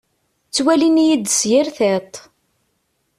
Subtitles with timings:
[0.47, 2.13] Ttwalin-iyi-d s yir tiṭ.